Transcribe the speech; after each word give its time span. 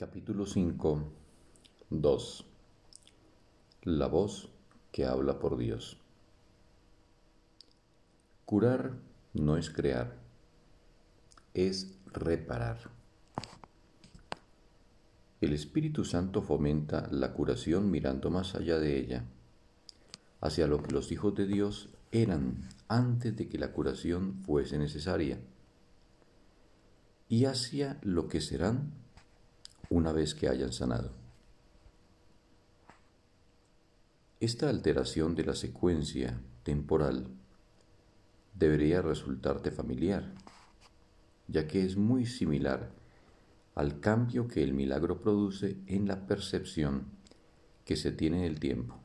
Capítulo 0.00 0.46
5 0.46 1.12
2 1.90 2.46
La 3.82 4.06
voz 4.06 4.48
que 4.92 5.04
habla 5.04 5.38
por 5.38 5.58
Dios. 5.58 5.98
Curar 8.46 8.94
no 9.34 9.58
es 9.58 9.68
crear, 9.68 10.16
es 11.52 11.98
reparar. 12.06 12.78
El 15.42 15.52
Espíritu 15.52 16.06
Santo 16.06 16.40
fomenta 16.40 17.06
la 17.10 17.34
curación 17.34 17.90
mirando 17.90 18.30
más 18.30 18.54
allá 18.54 18.78
de 18.78 18.98
ella, 18.98 19.26
hacia 20.40 20.66
lo 20.66 20.82
que 20.82 20.92
los 20.92 21.12
hijos 21.12 21.34
de 21.34 21.46
Dios 21.46 21.90
eran 22.10 22.70
antes 22.88 23.36
de 23.36 23.50
que 23.50 23.58
la 23.58 23.72
curación 23.72 24.40
fuese 24.46 24.78
necesaria, 24.78 25.42
y 27.28 27.44
hacia 27.44 27.98
lo 28.00 28.28
que 28.28 28.40
serán 28.40 28.99
una 29.90 30.12
vez 30.12 30.34
que 30.34 30.48
hayan 30.48 30.72
sanado. 30.72 31.10
Esta 34.38 34.70
alteración 34.70 35.34
de 35.34 35.44
la 35.44 35.54
secuencia 35.54 36.40
temporal 36.62 37.26
debería 38.54 39.02
resultarte 39.02 39.70
familiar, 39.70 40.32
ya 41.48 41.66
que 41.66 41.84
es 41.84 41.96
muy 41.96 42.24
similar 42.24 42.90
al 43.74 44.00
cambio 44.00 44.48
que 44.48 44.62
el 44.62 44.72
milagro 44.72 45.20
produce 45.20 45.76
en 45.86 46.06
la 46.06 46.26
percepción 46.26 47.06
que 47.84 47.96
se 47.96 48.12
tiene 48.12 48.44
del 48.44 48.60
tiempo. 48.60 48.96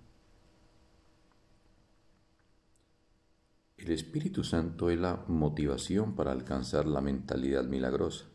El 3.77 3.91
Espíritu 3.91 4.43
Santo 4.43 4.89
es 4.89 4.99
la 4.99 5.25
motivación 5.27 6.15
para 6.15 6.31
alcanzar 6.31 6.85
la 6.85 7.01
mentalidad 7.01 7.65
milagrosa 7.65 8.25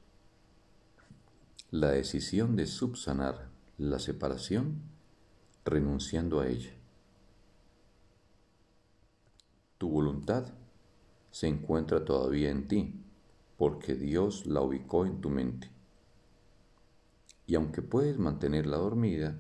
la 1.71 1.93
decisión 1.93 2.57
de 2.57 2.67
subsanar 2.67 3.49
la 3.79 4.01
separación 4.01 4.83
renunciando 5.65 6.41
a 6.41 6.49
ella. 6.49 6.73
Tu 9.79 9.89
voluntad 9.89 10.53
se 11.31 11.47
encuentra 11.47 12.05
todavía 12.05 12.51
en 12.51 12.67
ti 12.67 13.01
porque 13.57 13.95
Dios 13.95 14.47
la 14.47 14.63
ubicó 14.63 15.07
en 15.07 15.21
tu 15.21 15.31
mente. 15.31 15.71
Y 17.47 17.55
aunque 17.55 17.83
puedes 17.83 18.19
mantenerla 18.19 18.79
dormida, 18.79 19.39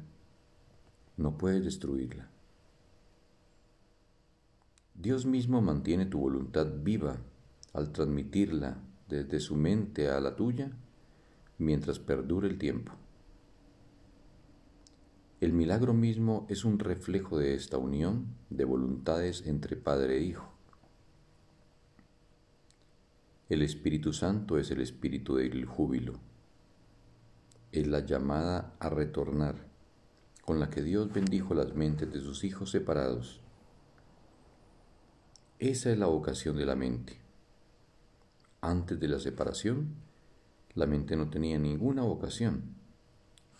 no 1.16 1.36
puedes 1.36 1.64
destruirla. 1.64 2.30
Dios 4.94 5.26
mismo 5.26 5.60
mantiene 5.62 6.06
tu 6.06 6.20
voluntad 6.20 6.68
viva 6.80 7.18
al 7.72 7.90
transmitirla 7.90 8.78
desde 9.08 9.40
su 9.40 9.56
mente 9.56 10.08
a 10.08 10.20
la 10.20 10.36
tuya 10.36 10.70
mientras 11.60 11.98
perdure 11.98 12.48
el 12.48 12.58
tiempo. 12.58 12.92
El 15.40 15.52
milagro 15.52 15.94
mismo 15.94 16.46
es 16.50 16.64
un 16.64 16.78
reflejo 16.78 17.38
de 17.38 17.54
esta 17.54 17.78
unión 17.78 18.34
de 18.50 18.64
voluntades 18.64 19.46
entre 19.46 19.76
Padre 19.76 20.18
e 20.18 20.22
Hijo. 20.22 20.52
El 23.48 23.62
Espíritu 23.62 24.12
Santo 24.12 24.58
es 24.58 24.70
el 24.70 24.80
espíritu 24.80 25.36
del 25.36 25.64
júbilo. 25.64 26.20
Es 27.72 27.86
la 27.86 28.00
llamada 28.00 28.76
a 28.78 28.90
retornar 28.90 29.70
con 30.44 30.60
la 30.60 30.68
que 30.68 30.82
Dios 30.82 31.12
bendijo 31.12 31.54
las 31.54 31.74
mentes 31.74 32.12
de 32.12 32.20
sus 32.20 32.44
hijos 32.44 32.70
separados. 32.70 33.40
Esa 35.58 35.90
es 35.90 35.98
la 35.98 36.06
vocación 36.06 36.56
de 36.56 36.66
la 36.66 36.74
mente. 36.74 37.18
Antes 38.60 39.00
de 39.00 39.08
la 39.08 39.18
separación, 39.18 39.94
la 40.74 40.86
mente 40.86 41.16
no 41.16 41.30
tenía 41.30 41.58
ninguna 41.58 42.02
vocación, 42.02 42.74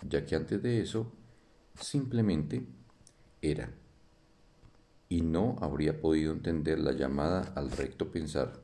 ya 0.09 0.25
que 0.25 0.37
antes 0.37 0.63
de 0.63 0.81
eso 0.81 1.13
simplemente 1.79 2.67
era, 3.43 3.73
y 5.09 5.23
no 5.23 5.57
habría 5.61 6.01
podido 6.01 6.33
entender 6.33 6.79
la 6.79 6.93
llamada 6.93 7.53
al 7.57 7.71
recto 7.71 8.11
pensar. 8.11 8.63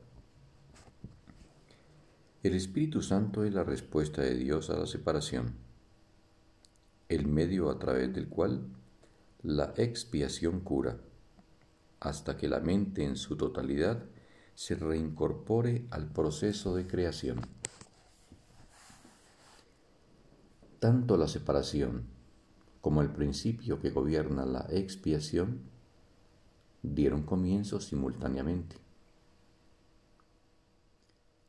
El 2.43 2.53
Espíritu 2.53 3.01
Santo 3.01 3.43
es 3.43 3.53
la 3.53 3.63
respuesta 3.63 4.21
de 4.21 4.35
Dios 4.35 4.69
a 4.69 4.77
la 4.77 4.85
separación, 4.85 5.55
el 7.09 7.27
medio 7.27 7.69
a 7.69 7.79
través 7.79 8.13
del 8.13 8.29
cual 8.29 8.67
la 9.43 9.73
expiación 9.77 10.61
cura, 10.61 10.97
hasta 11.99 12.37
que 12.37 12.47
la 12.47 12.59
mente 12.59 13.03
en 13.03 13.15
su 13.15 13.35
totalidad 13.35 14.05
se 14.55 14.75
reincorpore 14.75 15.87
al 15.91 16.11
proceso 16.11 16.75
de 16.75 16.87
creación. 16.87 17.41
Tanto 20.87 21.17
la 21.17 21.27
separación 21.27 22.05
como 22.79 23.01
el 23.01 23.11
principio 23.11 23.81
que 23.81 23.89
gobierna 23.89 24.45
la 24.45 24.67
expiación 24.69 25.63
dieron 26.81 27.23
comienzo 27.23 27.81
simultáneamente. 27.81 28.77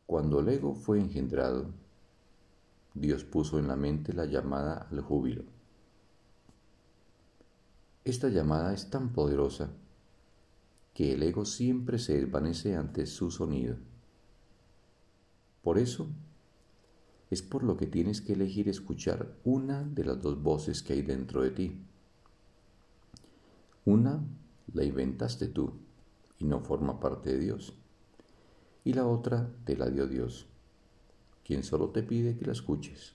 Cuando 0.07 0.41
el 0.41 0.49
ego 0.49 0.75
fue 0.75 0.99
engendrado, 0.99 1.67
Dios 2.95 3.23
puso 3.23 3.61
en 3.61 3.69
la 3.69 3.77
mente 3.77 4.13
la 4.13 4.25
llamada 4.25 4.89
al 4.91 5.03
júbilo. 5.03 5.45
Esta 8.05 8.31
llamada 8.31 8.75
es 8.75 8.91
tan 8.91 9.13
poderosa 9.13 9.71
que 10.95 11.13
el 11.13 11.23
ego 11.23 11.45
siempre 11.45 12.01
se 12.01 12.21
desvanece 12.21 12.75
ante 12.75 13.07
su 13.07 13.31
sonido. 13.31 13.77
Por 15.63 15.79
eso, 15.79 16.09
es 17.31 17.43
por 17.43 17.63
lo 17.63 17.77
que 17.77 17.87
tienes 17.87 18.21
que 18.21 18.33
elegir 18.33 18.69
escuchar 18.69 19.37
una 19.45 19.85
de 19.85 20.05
las 20.05 20.21
dos 20.21 20.43
voces 20.43 20.83
que 20.83 20.95
hay 20.95 21.03
dentro 21.03 21.43
de 21.43 21.51
ti. 21.51 21.83
Una 23.85 24.25
la 24.73 24.85
inventaste 24.85 25.49
tú 25.49 25.73
y 26.39 26.45
no 26.45 26.61
forma 26.61 27.01
parte 27.01 27.33
de 27.33 27.39
Dios. 27.39 27.75
Y 28.85 28.95
la 28.95 29.07
otra 29.07 29.51
te 29.65 29.77
la 29.77 29.91
dio 29.91 30.07
Dios, 30.07 30.47
quien 31.45 31.63
solo 31.63 31.91
te 31.91 32.03
pide 32.03 32.37
que 32.37 32.47
la 32.47 32.53
escuches. 32.53 33.15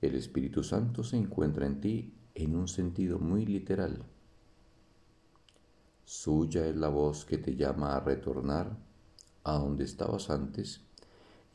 El 0.00 0.14
Espíritu 0.14 0.62
Santo 0.62 1.02
se 1.02 1.16
encuentra 1.16 1.66
en 1.66 1.80
ti 1.80 2.14
en 2.34 2.54
un 2.54 2.68
sentido 2.68 3.18
muy 3.18 3.46
literal. 3.46 4.04
Suya 6.04 6.66
es 6.66 6.76
la 6.76 6.88
voz 6.88 7.24
que 7.24 7.38
te 7.38 7.56
llama 7.56 7.96
a 7.96 8.00
retornar 8.00 8.76
a 9.42 9.58
donde 9.58 9.84
estabas 9.84 10.30
antes 10.30 10.85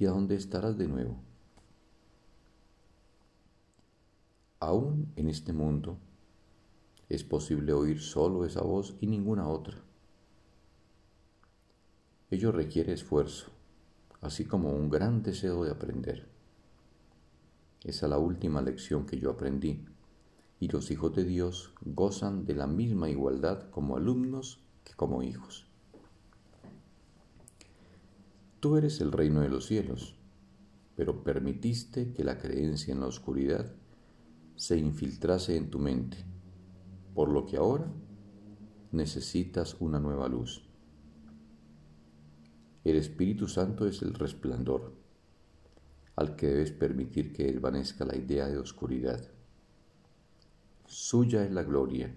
y 0.01 0.07
a 0.07 0.09
dónde 0.09 0.34
estarás 0.34 0.79
de 0.79 0.88
nuevo. 0.88 1.16
Aún 4.59 5.13
en 5.16 5.29
este 5.29 5.53
mundo 5.53 6.00
es 7.07 7.23
posible 7.23 7.72
oír 7.72 8.01
solo 8.01 8.44
esa 8.44 8.63
voz 8.63 8.95
y 9.00 9.06
ninguna 9.06 9.47
otra. 9.47 9.78
Ello 12.31 12.51
requiere 12.51 12.94
esfuerzo, 12.94 13.51
así 14.22 14.44
como 14.44 14.72
un 14.72 14.89
gran 14.89 15.22
deseo 15.22 15.66
de 15.66 15.69
aprender. 15.69 16.28
Esa 17.83 18.07
es 18.07 18.09
la 18.09 18.18
última 18.18 18.63
lección 18.63 19.06
que 19.06 19.19
yo 19.19 19.29
aprendí, 19.29 19.85
y 20.59 20.68
los 20.69 20.89
hijos 20.89 21.13
de 21.13 21.25
Dios 21.25 21.75
gozan 21.85 22.45
de 22.45 22.56
la 22.56 22.66
misma 22.66 23.07
igualdad 23.07 23.69
como 23.69 23.97
alumnos 23.97 24.63
que 24.83 24.95
como 24.95 25.22
hijos. 25.22 25.70
Tú 28.61 28.77
eres 28.77 29.01
el 29.01 29.11
reino 29.11 29.41
de 29.41 29.49
los 29.49 29.66
cielos, 29.66 30.13
pero 30.95 31.23
permitiste 31.23 32.13
que 32.13 32.23
la 32.23 32.38
creencia 32.38 32.94
en 32.94 32.99
la 32.99 33.07
oscuridad 33.07 33.73
se 34.55 34.77
infiltrase 34.77 35.57
en 35.57 35.72
tu 35.72 35.79
mente, 35.79 36.17
por 37.16 37.29
lo 37.29 37.47
que 37.47 37.57
ahora 37.57 37.91
necesitas 38.91 39.77
una 39.79 40.00
nueva 40.00 40.27
luz. 40.27 40.63
El 42.83 42.97
Espíritu 42.97 43.47
Santo 43.47 43.88
es 43.88 44.03
el 44.03 44.13
resplandor 44.13 44.94
al 46.16 46.35
que 46.35 46.45
debes 46.45 46.71
permitir 46.71 47.33
que 47.33 47.45
desvanezca 47.51 48.06
la 48.06 48.15
idea 48.15 48.47
de 48.47 48.59
oscuridad. 48.59 49.27
Suya 50.86 51.44
es 51.44 51.51
la 51.51 51.63
gloria, 51.63 52.13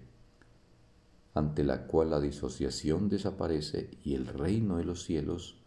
ante 1.33 1.63
la 1.63 1.87
cual 1.87 2.11
la 2.11 2.19
disociación 2.19 3.09
desaparece 3.09 3.89
y 4.03 4.13
el 4.13 4.27
reino 4.27 4.77
de 4.77 4.85
los 4.85 5.03
cielos 5.05 5.64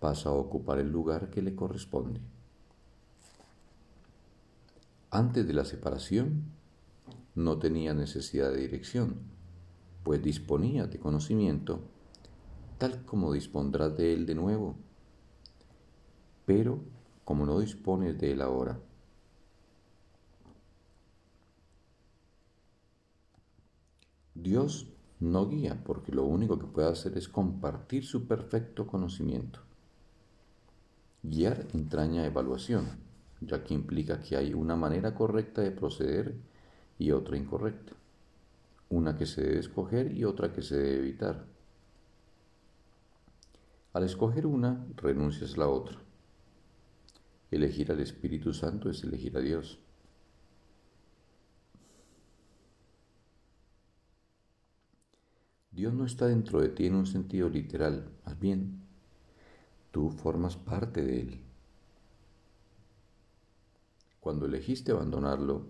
pasa 0.00 0.28
a 0.28 0.32
ocupar 0.32 0.78
el 0.78 0.90
lugar 0.90 1.30
que 1.30 1.42
le 1.42 1.54
corresponde. 1.54 2.20
Antes 5.10 5.46
de 5.46 5.54
la 5.54 5.64
separación, 5.64 6.44
no 7.34 7.58
tenía 7.58 7.94
necesidad 7.94 8.50
de 8.50 8.60
dirección, 8.60 9.16
pues 10.02 10.22
disponía 10.22 10.86
de 10.86 10.98
conocimiento, 10.98 11.80
tal 12.78 13.04
como 13.04 13.32
dispondrás 13.32 13.96
de 13.96 14.12
él 14.12 14.26
de 14.26 14.34
nuevo. 14.34 14.76
Pero 16.44 16.80
como 17.24 17.46
no 17.46 17.58
dispones 17.60 18.18
de 18.18 18.32
él 18.32 18.42
ahora, 18.42 18.78
Dios 24.34 24.86
no 25.20 25.48
guía 25.48 25.82
porque 25.84 26.12
lo 26.12 26.24
único 26.24 26.58
que 26.58 26.66
puede 26.66 26.88
hacer 26.88 27.16
es 27.18 27.28
compartir 27.28 28.04
su 28.04 28.26
perfecto 28.26 28.86
conocimiento. 28.86 29.67
Guiar 31.30 31.66
entraña 31.74 32.24
evaluación, 32.24 32.86
ya 33.42 33.62
que 33.62 33.74
implica 33.74 34.22
que 34.22 34.36
hay 34.36 34.54
una 34.54 34.76
manera 34.76 35.14
correcta 35.14 35.60
de 35.60 35.72
proceder 35.72 36.36
y 36.98 37.10
otra 37.10 37.36
incorrecta, 37.36 37.92
una 38.88 39.14
que 39.14 39.26
se 39.26 39.42
debe 39.42 39.58
escoger 39.58 40.16
y 40.16 40.24
otra 40.24 40.54
que 40.54 40.62
se 40.62 40.76
debe 40.78 40.98
evitar. 41.00 41.44
Al 43.92 44.04
escoger 44.04 44.46
una, 44.46 44.86
renuncias 44.96 45.54
a 45.54 45.58
la 45.58 45.68
otra. 45.68 45.98
Elegir 47.50 47.92
al 47.92 48.00
Espíritu 48.00 48.54
Santo 48.54 48.88
es 48.88 49.04
elegir 49.04 49.36
a 49.36 49.40
Dios. 49.40 49.80
Dios 55.72 55.92
no 55.92 56.06
está 56.06 56.26
dentro 56.26 56.62
de 56.62 56.70
ti 56.70 56.86
en 56.86 56.94
un 56.94 57.06
sentido 57.06 57.50
literal, 57.50 58.10
más 58.24 58.40
bien, 58.40 58.87
tú 59.98 60.10
formas 60.10 60.56
parte 60.56 61.02
de 61.02 61.20
Él. 61.22 61.40
Cuando 64.20 64.46
elegiste 64.46 64.92
abandonarlo, 64.92 65.66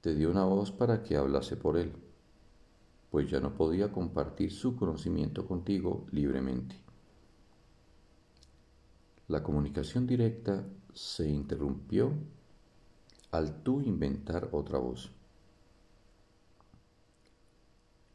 te 0.00 0.14
dio 0.14 0.30
una 0.30 0.44
voz 0.44 0.70
para 0.70 1.02
que 1.02 1.16
hablase 1.16 1.56
por 1.56 1.76
Él, 1.76 1.92
pues 3.10 3.28
ya 3.28 3.40
no 3.40 3.56
podía 3.56 3.90
compartir 3.90 4.52
su 4.52 4.76
conocimiento 4.76 5.44
contigo 5.44 6.06
libremente. 6.12 6.76
La 9.26 9.42
comunicación 9.42 10.06
directa 10.06 10.64
se 10.94 11.28
interrumpió 11.28 12.12
al 13.32 13.64
tú 13.64 13.80
inventar 13.80 14.50
otra 14.52 14.78
voz. 14.78 15.10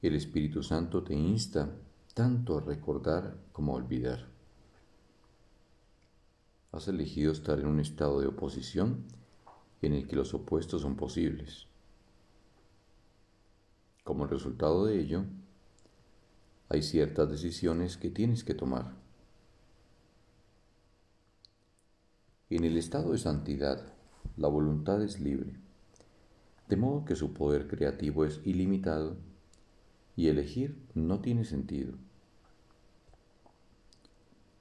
El 0.02 0.16
Espíritu 0.16 0.64
Santo 0.64 1.04
te 1.04 1.16
insta 1.16 1.70
tanto 2.14 2.58
a 2.58 2.62
recordar 2.62 3.38
como 3.52 3.74
a 3.74 3.76
olvidar. 3.76 4.28
Has 6.72 6.88
elegido 6.88 7.32
estar 7.32 7.60
en 7.60 7.68
un 7.68 7.80
estado 7.80 8.20
de 8.22 8.28
oposición 8.28 9.06
en 9.82 9.94
el 9.94 10.08
que 10.08 10.16
los 10.16 10.34
opuestos 10.34 10.82
son 10.82 10.96
posibles. 10.96 11.68
Como 14.04 14.26
resultado 14.26 14.86
de 14.86 15.00
ello, 15.00 15.26
hay 16.70 16.82
ciertas 16.82 17.30
decisiones 17.30 17.98
que 17.98 18.10
tienes 18.10 18.44
que 18.44 18.54
tomar. 18.54 18.94
En 22.50 22.64
el 22.66 22.78
estado 22.78 23.12
de 23.12 23.18
santidad, 23.18 23.94
la 24.38 24.48
voluntad 24.48 25.02
es 25.02 25.20
libre, 25.20 25.56
de 26.68 26.78
modo 26.78 27.06
que 27.06 27.16
su 27.16 27.34
poder 27.34 27.68
creativo 27.68 28.26
es 28.26 28.42
ilimitado 28.44 29.18
y 30.16 30.28
elegir 30.28 30.78
no 30.94 31.22
tiene 31.22 31.46
sentido. 31.46 31.94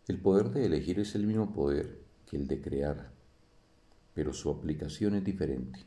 El 0.09 0.19
poder 0.21 0.51
de 0.51 0.67
elegir 0.67 0.99
es 0.99 1.15
el 1.15 1.27
mismo 1.27 1.53
poder 1.53 2.01
que 2.27 2.37
el 2.37 2.49
de 2.49 2.61
crear, 2.61 3.11
pero 4.15 4.33
su 4.33 4.51
aplicación 4.51 5.15
es 5.15 5.25
diferente. 5.25 5.81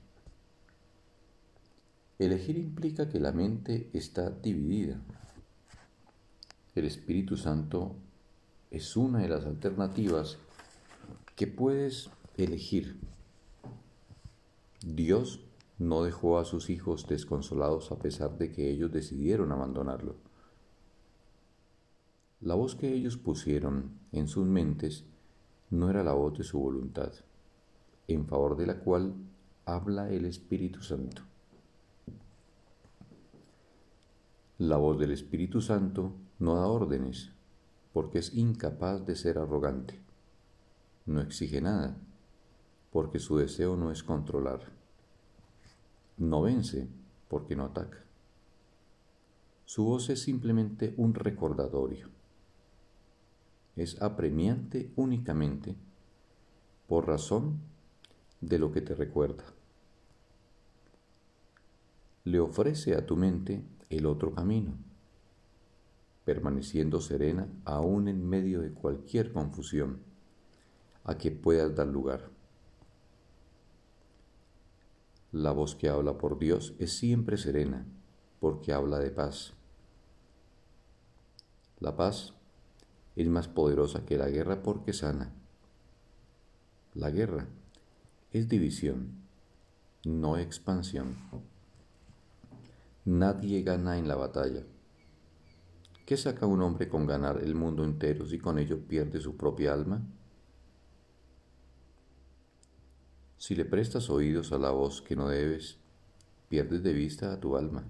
Elegir 2.19 2.57
implica 2.57 3.09
que 3.09 3.19
la 3.19 3.31
mente 3.31 3.89
está 3.93 4.29
dividida. 4.29 5.01
El 6.75 6.85
Espíritu 6.85 7.37
Santo 7.37 7.95
es 8.71 8.95
una 8.95 9.19
de 9.19 9.29
las 9.29 9.45
alternativas 9.45 10.37
que 11.35 11.47
puedes 11.47 12.09
elegir. 12.37 12.97
Dios 14.85 15.41
no 15.77 16.03
dejó 16.03 16.37
a 16.37 16.45
sus 16.45 16.69
hijos 16.69 17.07
desconsolados 17.07 17.91
a 17.91 17.99
pesar 17.99 18.37
de 18.37 18.51
que 18.51 18.69
ellos 18.69 18.91
decidieron 18.91 19.51
abandonarlo. 19.51 20.15
La 22.41 22.55
voz 22.55 22.75
que 22.75 22.93
ellos 22.93 23.17
pusieron 23.17 23.91
en 24.11 24.27
sus 24.27 24.45
mentes 24.45 25.05
no 25.69 25.89
era 25.89 26.03
la 26.03 26.13
voz 26.13 26.37
de 26.37 26.43
su 26.43 26.59
voluntad, 26.59 27.13
en 28.07 28.25
favor 28.25 28.57
de 28.57 28.67
la 28.67 28.79
cual 28.79 29.13
habla 29.65 30.09
el 30.11 30.25
Espíritu 30.25 30.81
Santo. 30.81 31.23
La 34.57 34.77
voz 34.77 34.99
del 34.99 35.11
Espíritu 35.11 35.61
Santo 35.61 36.13
no 36.39 36.55
da 36.55 36.67
órdenes, 36.67 37.31
porque 37.93 38.19
es 38.19 38.33
incapaz 38.35 39.05
de 39.05 39.15
ser 39.15 39.37
arrogante 39.37 40.03
no 41.05 41.19
exige 41.21 41.59
nada, 41.61 41.97
porque 42.91 43.19
su 43.19 43.37
deseo 43.37 43.75
no 43.75 43.91
es 43.91 44.03
controlar. 44.03 44.61
No 46.17 46.43
vence, 46.43 46.87
porque 47.27 47.55
no 47.55 47.65
ataca. 47.65 48.03
Su 49.65 49.85
voz 49.85 50.09
es 50.09 50.21
simplemente 50.21 50.93
un 50.97 51.15
recordatorio. 51.15 52.09
Es 53.75 54.01
apremiante 54.01 54.91
únicamente 54.95 55.75
por 56.87 57.07
razón 57.07 57.59
de 58.39 58.59
lo 58.59 58.71
que 58.71 58.81
te 58.81 58.93
recuerda. 58.93 59.45
Le 62.25 62.39
ofrece 62.39 62.93
a 62.95 63.05
tu 63.05 63.15
mente 63.15 63.63
el 63.89 64.05
otro 64.05 64.33
camino, 64.33 64.77
permaneciendo 66.23 67.01
serena 67.01 67.47
aún 67.65 68.07
en 68.07 68.27
medio 68.27 68.61
de 68.61 68.71
cualquier 68.71 69.33
confusión 69.33 70.01
a 71.03 71.17
que 71.17 71.31
puedas 71.31 71.75
dar 71.75 71.87
lugar. 71.87 72.32
La 75.33 75.51
voz 75.51 75.73
que 75.73 75.89
habla 75.89 76.19
por 76.19 76.37
Dios 76.37 76.75
es 76.77 76.95
siempre 76.95 77.37
serena, 77.37 77.87
porque 78.39 78.71
habla 78.71 78.99
de 78.99 79.09
paz. 79.09 79.53
La 81.79 81.95
paz 81.95 82.35
es 83.15 83.27
más 83.29 83.47
poderosa 83.47 84.05
que 84.05 84.19
la 84.19 84.29
guerra 84.29 84.61
porque 84.61 84.93
sana. 84.93 85.33
La 86.93 87.09
guerra 87.09 87.47
es 88.29 88.47
división, 88.47 89.23
no 90.05 90.37
expansión. 90.37 91.15
Nadie 93.03 93.63
gana 93.63 93.97
en 93.97 94.07
la 94.07 94.15
batalla. 94.15 94.61
¿Qué 96.05 96.15
saca 96.15 96.45
un 96.45 96.61
hombre 96.61 96.87
con 96.87 97.07
ganar 97.07 97.39
el 97.41 97.55
mundo 97.55 97.83
entero 97.83 98.27
si 98.27 98.37
con 98.37 98.59
ello 98.59 98.85
pierde 98.87 99.19
su 99.19 99.35
propia 99.35 99.73
alma? 99.73 99.99
Si 103.43 103.55
le 103.55 103.65
prestas 103.65 104.09
oídos 104.09 104.53
a 104.53 104.57
la 104.57 104.69
voz 104.69 105.01
que 105.01 105.17
no 105.17 105.27
debes, 105.27 105.77
pierdes 106.47 106.81
de 106.81 106.93
vista 106.93 107.33
a 107.33 107.41
tu 107.41 107.57
alma. 107.57 107.83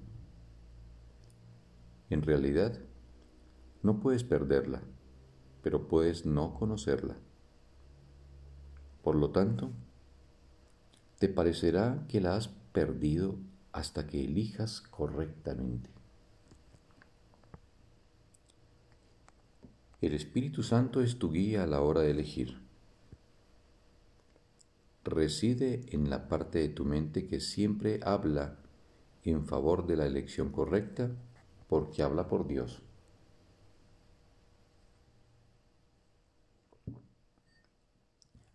En 2.10 2.24
realidad, 2.24 2.80
no 3.84 4.00
puedes 4.00 4.24
perderla, 4.24 4.82
pero 5.62 5.88
puedes 5.88 6.26
no 6.26 6.56
conocerla. 6.56 7.18
Por 9.04 9.16
lo 9.16 9.30
tanto, 9.30 9.70
te 11.20 11.30
parecerá 11.30 12.04
que 12.08 12.20
la 12.20 12.36
has 12.36 12.48
perdido 12.48 13.36
hasta 13.74 14.08
que 14.08 14.26
elijas 14.26 14.82
correctamente. 14.82 15.92
El 20.02 20.16
Espíritu 20.16 20.64
Santo 20.64 21.00
es 21.00 21.20
tu 21.20 21.32
guía 21.32 21.62
a 21.62 21.68
la 21.68 21.82
hora 21.82 22.02
de 22.02 22.10
elegir 22.10 22.64
reside 25.04 25.82
en 25.90 26.10
la 26.10 26.28
parte 26.28 26.60
de 26.60 26.70
tu 26.70 26.86
mente 26.86 27.28
que 27.28 27.40
siempre 27.40 28.00
habla 28.04 28.58
en 29.24 29.46
favor 29.46 29.86
de 29.86 29.98
la 29.98 30.06
elección 30.06 30.52
correcta 30.52 31.12
porque 31.68 32.04
habla 32.04 32.28
por 32.28 32.48
Dios. 32.48 32.82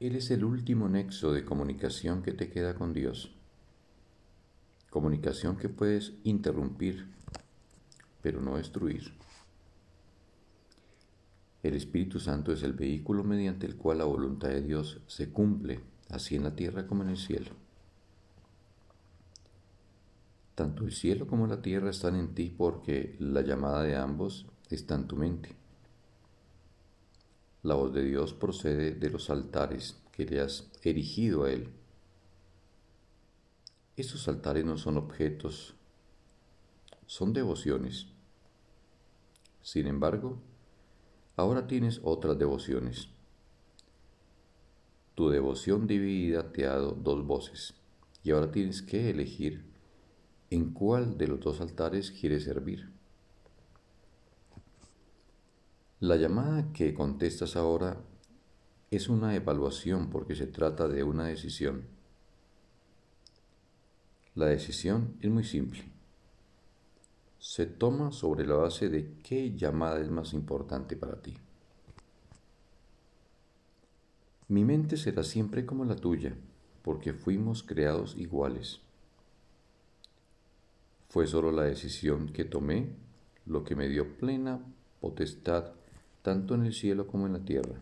Él 0.00 0.14
es 0.14 0.30
el 0.30 0.44
último 0.44 0.88
nexo 0.88 1.32
de 1.32 1.44
comunicación 1.44 2.22
que 2.22 2.32
te 2.32 2.50
queda 2.50 2.74
con 2.76 2.92
Dios. 2.92 3.34
Comunicación 4.90 5.56
que 5.56 5.68
puedes 5.68 6.12
interrumpir, 6.22 7.08
pero 8.22 8.40
no 8.40 8.56
destruir. 8.56 9.12
El 11.64 11.74
Espíritu 11.74 12.20
Santo 12.20 12.52
es 12.52 12.62
el 12.62 12.74
vehículo 12.74 13.24
mediante 13.24 13.66
el 13.66 13.76
cual 13.76 13.98
la 13.98 14.04
voluntad 14.04 14.48
de 14.50 14.62
Dios 14.62 15.02
se 15.08 15.30
cumple 15.30 15.80
así 16.08 16.36
en 16.36 16.44
la 16.44 16.54
tierra 16.54 16.86
como 16.86 17.02
en 17.02 17.10
el 17.10 17.16
cielo. 17.16 17.50
Tanto 20.54 20.84
el 20.84 20.92
cielo 20.92 21.26
como 21.26 21.46
la 21.46 21.62
tierra 21.62 21.90
están 21.90 22.16
en 22.16 22.34
ti 22.34 22.52
porque 22.56 23.16
la 23.20 23.42
llamada 23.42 23.82
de 23.82 23.96
ambos 23.96 24.46
está 24.70 24.96
en 24.96 25.06
tu 25.06 25.16
mente. 25.16 25.54
La 27.62 27.74
voz 27.74 27.92
de 27.92 28.02
Dios 28.02 28.34
procede 28.34 28.92
de 28.92 29.10
los 29.10 29.30
altares 29.30 30.00
que 30.12 30.24
le 30.24 30.40
has 30.40 30.70
erigido 30.82 31.44
a 31.44 31.52
Él. 31.52 31.68
Estos 33.96 34.26
altares 34.28 34.64
no 34.64 34.78
son 34.78 34.96
objetos, 34.96 35.74
son 37.06 37.32
devociones. 37.32 38.06
Sin 39.60 39.86
embargo, 39.86 40.38
ahora 41.36 41.66
tienes 41.66 42.00
otras 42.02 42.38
devociones. 42.38 43.08
Tu 45.18 45.30
devoción 45.30 45.88
dividida 45.88 46.52
te 46.52 46.64
ha 46.64 46.74
dado 46.74 46.92
dos 46.92 47.26
voces 47.26 47.74
y 48.22 48.30
ahora 48.30 48.52
tienes 48.52 48.82
que 48.82 49.10
elegir 49.10 49.64
en 50.48 50.72
cuál 50.72 51.18
de 51.18 51.26
los 51.26 51.40
dos 51.40 51.60
altares 51.60 52.12
quieres 52.12 52.44
servir. 52.44 52.88
La 55.98 56.14
llamada 56.14 56.72
que 56.72 56.94
contestas 56.94 57.56
ahora 57.56 58.00
es 58.92 59.08
una 59.08 59.34
evaluación 59.34 60.08
porque 60.08 60.36
se 60.36 60.46
trata 60.46 60.86
de 60.86 61.02
una 61.02 61.24
decisión. 61.24 61.88
La 64.36 64.46
decisión 64.46 65.16
es 65.20 65.30
muy 65.32 65.42
simple. 65.42 65.82
Se 67.40 67.66
toma 67.66 68.12
sobre 68.12 68.46
la 68.46 68.54
base 68.54 68.88
de 68.88 69.14
qué 69.24 69.52
llamada 69.56 70.00
es 70.00 70.10
más 70.10 70.32
importante 70.32 70.96
para 70.96 71.20
ti. 71.20 71.36
Mi 74.48 74.64
mente 74.64 74.96
será 74.96 75.24
siempre 75.24 75.66
como 75.66 75.84
la 75.84 75.96
tuya, 75.96 76.34
porque 76.82 77.12
fuimos 77.12 77.62
creados 77.62 78.16
iguales. 78.16 78.80
Fue 81.10 81.26
solo 81.26 81.52
la 81.52 81.64
decisión 81.64 82.32
que 82.32 82.44
tomé 82.44 82.88
lo 83.44 83.64
que 83.64 83.74
me 83.74 83.88
dio 83.88 84.16
plena 84.16 84.60
potestad 85.00 85.72
tanto 86.22 86.54
en 86.54 86.64
el 86.64 86.72
cielo 86.72 87.06
como 87.06 87.26
en 87.26 87.34
la 87.34 87.44
tierra. 87.44 87.80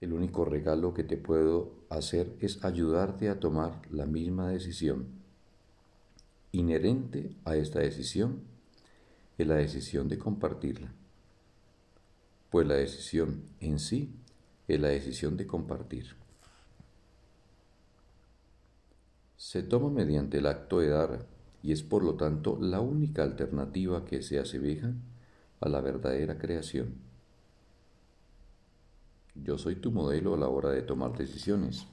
El 0.00 0.12
único 0.12 0.44
regalo 0.44 0.92
que 0.92 1.04
te 1.04 1.16
puedo 1.16 1.72
hacer 1.88 2.36
es 2.40 2.62
ayudarte 2.62 3.30
a 3.30 3.40
tomar 3.40 3.80
la 3.90 4.04
misma 4.04 4.50
decisión. 4.50 5.06
Inherente 6.52 7.34
a 7.46 7.56
esta 7.56 7.80
decisión 7.80 8.42
es 9.38 9.46
la 9.46 9.54
decisión 9.56 10.08
de 10.08 10.18
compartirla. 10.18 10.92
Pues 12.54 12.68
la 12.68 12.76
decisión 12.76 13.42
en 13.58 13.80
sí 13.80 14.14
es 14.68 14.78
la 14.78 14.86
decisión 14.86 15.36
de 15.36 15.44
compartir. 15.44 16.14
Se 19.36 19.64
toma 19.64 19.90
mediante 19.90 20.38
el 20.38 20.46
acto 20.46 20.78
de 20.78 20.86
dar 20.86 21.26
y 21.64 21.72
es 21.72 21.82
por 21.82 22.04
lo 22.04 22.14
tanto 22.14 22.56
la 22.60 22.78
única 22.78 23.24
alternativa 23.24 24.04
que 24.04 24.22
se 24.22 24.38
asemeja 24.38 24.92
a 25.60 25.68
la 25.68 25.80
verdadera 25.80 26.38
creación. 26.38 26.94
Yo 29.34 29.58
soy 29.58 29.74
tu 29.74 29.90
modelo 29.90 30.34
a 30.34 30.38
la 30.38 30.46
hora 30.46 30.70
de 30.70 30.82
tomar 30.82 31.18
decisiones. 31.18 31.88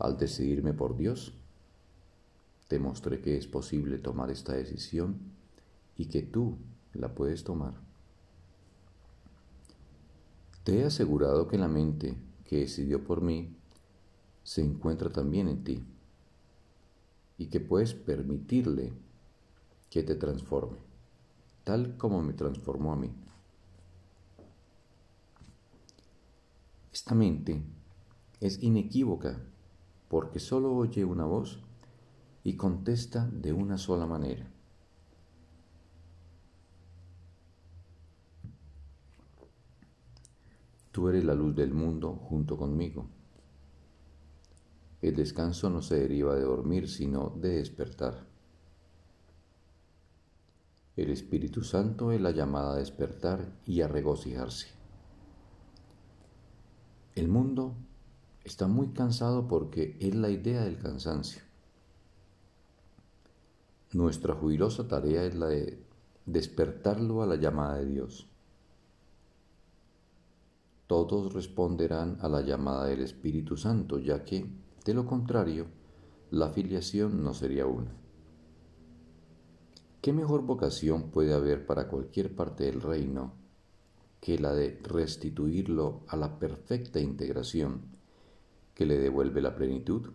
Al 0.00 0.18
decidirme 0.18 0.72
por 0.72 0.96
Dios, 0.96 1.34
te 2.66 2.80
mostré 2.80 3.20
que 3.20 3.36
es 3.36 3.46
posible 3.46 3.98
tomar 3.98 4.32
esta 4.32 4.54
decisión 4.54 5.20
y 5.96 6.06
que 6.06 6.22
tú 6.22 6.58
la 6.94 7.14
puedes 7.14 7.44
tomar. 7.44 7.87
Te 10.68 10.80
he 10.80 10.84
asegurado 10.84 11.48
que 11.48 11.56
la 11.56 11.66
mente 11.66 12.14
que 12.44 12.58
decidió 12.58 13.02
por 13.02 13.22
mí 13.22 13.56
se 14.42 14.60
encuentra 14.60 15.08
también 15.08 15.48
en 15.48 15.64
ti 15.64 15.82
y 17.38 17.46
que 17.46 17.58
puedes 17.58 17.94
permitirle 17.94 18.92
que 19.88 20.02
te 20.02 20.14
transforme, 20.14 20.76
tal 21.64 21.96
como 21.96 22.20
me 22.22 22.34
transformó 22.34 22.92
a 22.92 22.96
mí. 22.96 23.10
Esta 26.92 27.14
mente 27.14 27.62
es 28.38 28.62
inequívoca 28.62 29.40
porque 30.10 30.38
solo 30.38 30.76
oye 30.76 31.02
una 31.02 31.24
voz 31.24 31.60
y 32.44 32.56
contesta 32.58 33.26
de 33.32 33.54
una 33.54 33.78
sola 33.78 34.04
manera. 34.04 34.52
Tú 40.98 41.08
eres 41.08 41.22
la 41.22 41.36
luz 41.36 41.54
del 41.54 41.72
mundo 41.72 42.12
junto 42.12 42.56
conmigo. 42.56 43.06
El 45.00 45.14
descanso 45.14 45.70
no 45.70 45.80
se 45.80 45.94
deriva 45.94 46.34
de 46.34 46.42
dormir, 46.42 46.88
sino 46.88 47.30
de 47.40 47.50
despertar. 47.50 48.26
El 50.96 51.10
Espíritu 51.10 51.62
Santo 51.62 52.10
es 52.10 52.20
la 52.20 52.32
llamada 52.32 52.72
a 52.72 52.78
despertar 52.78 53.48
y 53.64 53.82
a 53.82 53.86
regocijarse. 53.86 54.70
El 57.14 57.28
mundo 57.28 57.76
está 58.42 58.66
muy 58.66 58.88
cansado 58.88 59.46
porque 59.46 59.96
es 60.00 60.16
la 60.16 60.30
idea 60.30 60.64
del 60.64 60.78
cansancio. 60.78 61.42
Nuestra 63.92 64.34
jubilosa 64.34 64.88
tarea 64.88 65.22
es 65.22 65.36
la 65.36 65.46
de 65.46 65.80
despertarlo 66.26 67.22
a 67.22 67.26
la 67.26 67.36
llamada 67.36 67.76
de 67.76 67.86
Dios. 67.86 68.27
Todos 70.88 71.34
responderán 71.34 72.16
a 72.22 72.30
la 72.30 72.40
llamada 72.40 72.86
del 72.86 73.02
Espíritu 73.02 73.58
Santo, 73.58 73.98
ya 73.98 74.24
que, 74.24 74.46
de 74.86 74.94
lo 74.94 75.04
contrario, 75.04 75.66
la 76.30 76.48
filiación 76.48 77.22
no 77.22 77.34
sería 77.34 77.66
una. 77.66 77.94
¿Qué 80.00 80.14
mejor 80.14 80.46
vocación 80.46 81.10
puede 81.10 81.34
haber 81.34 81.66
para 81.66 81.88
cualquier 81.88 82.34
parte 82.34 82.64
del 82.64 82.80
reino 82.80 83.34
que 84.22 84.38
la 84.38 84.54
de 84.54 84.80
restituirlo 84.82 86.04
a 86.08 86.16
la 86.16 86.38
perfecta 86.38 87.00
integración 87.00 87.82
que 88.74 88.86
le 88.86 88.96
devuelve 88.96 89.42
la 89.42 89.54
plenitud? 89.54 90.08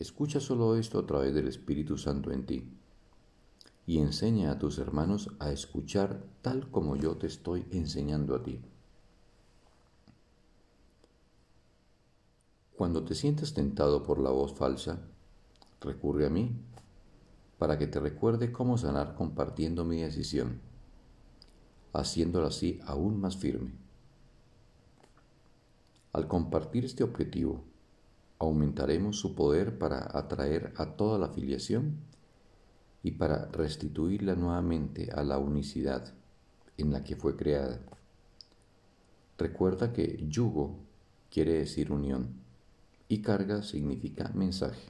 Escucha 0.00 0.40
solo 0.40 0.74
esto 0.74 0.98
a 0.98 1.06
través 1.06 1.32
del 1.32 1.46
Espíritu 1.46 1.96
Santo 1.96 2.32
en 2.32 2.44
ti 2.44 2.76
y 3.86 3.98
enseña 3.98 4.50
a 4.50 4.58
tus 4.58 4.78
hermanos 4.78 5.30
a 5.38 5.52
escuchar 5.52 6.24
tal 6.42 6.70
como 6.70 6.96
yo 6.96 7.16
te 7.16 7.26
estoy 7.26 7.66
enseñando 7.70 8.34
a 8.34 8.42
ti. 8.42 8.60
Cuando 12.76 13.04
te 13.04 13.14
sientas 13.14 13.54
tentado 13.54 14.02
por 14.02 14.18
la 14.18 14.30
voz 14.30 14.52
falsa, 14.54 15.00
recurre 15.80 16.26
a 16.26 16.30
mí 16.30 16.60
para 17.58 17.78
que 17.78 17.86
te 17.86 18.00
recuerde 18.00 18.52
cómo 18.52 18.76
sanar 18.76 19.14
compartiendo 19.14 19.84
mi 19.84 20.02
decisión 20.02 20.60
haciéndolo 21.92 22.46
así 22.46 22.80
aún 22.84 23.20
más 23.20 23.36
firme. 23.36 23.72
Al 26.12 26.28
compartir 26.28 26.84
este 26.84 27.04
objetivo, 27.04 27.64
aumentaremos 28.38 29.18
su 29.18 29.34
poder 29.34 29.78
para 29.78 30.16
atraer 30.16 30.72
a 30.76 30.96
toda 30.96 31.18
la 31.18 31.28
filiación 31.28 31.96
y 33.06 33.12
para 33.12 33.46
restituirla 33.52 34.34
nuevamente 34.34 35.12
a 35.12 35.22
la 35.22 35.38
unicidad 35.38 36.12
en 36.76 36.90
la 36.90 37.04
que 37.04 37.14
fue 37.14 37.36
creada. 37.36 37.78
Recuerda 39.38 39.92
que 39.92 40.26
yugo 40.28 40.80
quiere 41.30 41.52
decir 41.52 41.92
unión 41.92 42.34
y 43.06 43.22
carga 43.22 43.62
significa 43.62 44.32
mensaje. 44.34 44.88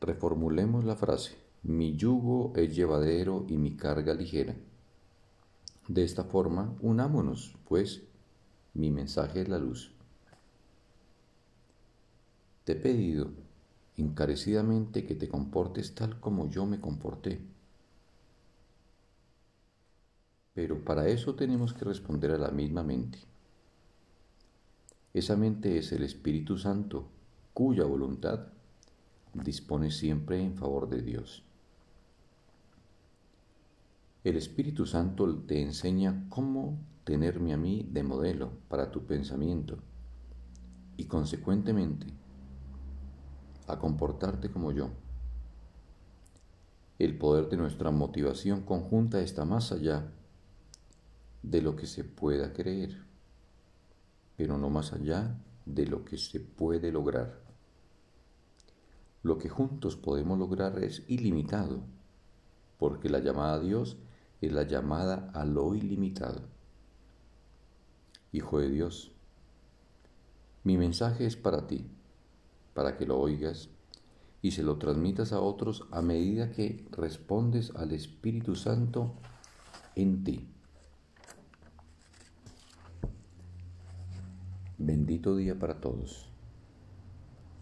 Reformulemos 0.00 0.84
la 0.84 0.96
frase. 0.96 1.36
Mi 1.62 1.94
yugo 1.94 2.52
es 2.56 2.74
llevadero 2.74 3.46
y 3.48 3.58
mi 3.58 3.76
carga 3.76 4.14
ligera. 4.14 4.56
De 5.86 6.02
esta 6.02 6.24
forma, 6.24 6.74
unámonos, 6.80 7.54
pues 7.68 8.02
mi 8.74 8.90
mensaje 8.90 9.42
es 9.42 9.48
la 9.48 9.58
luz. 9.58 9.94
Te 12.64 12.72
he 12.72 12.76
pedido 12.76 13.30
encarecidamente 13.96 15.04
que 15.04 15.14
te 15.14 15.28
comportes 15.28 15.94
tal 15.94 16.18
como 16.20 16.48
yo 16.48 16.66
me 16.66 16.80
comporté. 16.80 17.40
Pero 20.54 20.84
para 20.84 21.08
eso 21.08 21.34
tenemos 21.34 21.72
que 21.72 21.84
responder 21.84 22.30
a 22.32 22.38
la 22.38 22.50
misma 22.50 22.82
mente. 22.82 23.18
Esa 25.14 25.36
mente 25.36 25.78
es 25.78 25.92
el 25.92 26.02
Espíritu 26.02 26.56
Santo, 26.56 27.06
cuya 27.52 27.84
voluntad 27.84 28.46
dispone 29.34 29.90
siempre 29.90 30.42
en 30.42 30.56
favor 30.56 30.88
de 30.88 31.02
Dios. 31.02 31.42
El 34.24 34.36
Espíritu 34.36 34.86
Santo 34.86 35.36
te 35.46 35.60
enseña 35.60 36.26
cómo 36.28 36.78
tenerme 37.04 37.52
a 37.52 37.56
mí 37.56 37.88
de 37.90 38.02
modelo 38.02 38.52
para 38.68 38.90
tu 38.90 39.04
pensamiento 39.04 39.78
y 40.96 41.06
consecuentemente 41.06 42.06
a 43.66 43.78
comportarte 43.78 44.50
como 44.50 44.72
yo. 44.72 44.90
El 46.98 47.18
poder 47.18 47.48
de 47.48 47.56
nuestra 47.56 47.90
motivación 47.90 48.62
conjunta 48.62 49.20
está 49.20 49.44
más 49.44 49.72
allá 49.72 50.12
de 51.42 51.60
lo 51.60 51.74
que 51.74 51.86
se 51.86 52.04
pueda 52.04 52.52
creer, 52.52 53.02
pero 54.36 54.58
no 54.58 54.70
más 54.70 54.92
allá 54.92 55.36
de 55.66 55.86
lo 55.86 56.04
que 56.04 56.18
se 56.18 56.40
puede 56.40 56.92
lograr. 56.92 57.40
Lo 59.22 59.38
que 59.38 59.48
juntos 59.48 59.96
podemos 59.96 60.38
lograr 60.38 60.82
es 60.82 61.04
ilimitado, 61.08 61.80
porque 62.78 63.08
la 63.08 63.20
llamada 63.20 63.54
a 63.54 63.60
Dios 63.60 63.96
es 64.40 64.52
la 64.52 64.64
llamada 64.64 65.30
a 65.34 65.44
lo 65.44 65.74
ilimitado. 65.74 66.42
Hijo 68.32 68.58
de 68.58 68.68
Dios, 68.68 69.12
mi 70.64 70.78
mensaje 70.78 71.26
es 71.26 71.36
para 71.36 71.66
ti, 71.66 71.86
para 72.74 72.96
que 72.96 73.06
lo 73.06 73.18
oigas 73.18 73.68
y 74.40 74.50
se 74.50 74.62
lo 74.62 74.76
transmitas 74.78 75.32
a 75.32 75.40
otros 75.40 75.86
a 75.90 76.02
medida 76.02 76.50
que 76.50 76.86
respondes 76.90 77.72
al 77.76 77.92
Espíritu 77.92 78.56
Santo 78.56 79.14
en 79.94 80.24
ti. 80.24 80.48
Bendito 84.78 85.36
día 85.36 85.56
para 85.56 85.80
todos. 85.80 86.31